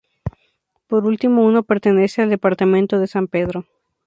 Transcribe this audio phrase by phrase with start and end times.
[0.89, 3.65] Por último, uno pertenece al departamento de San Pedro.